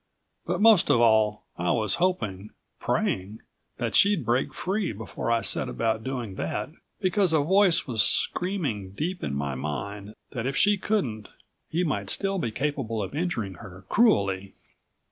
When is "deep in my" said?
8.93-9.53